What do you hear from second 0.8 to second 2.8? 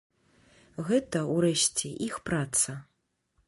Гэта, урэшце, іх праца.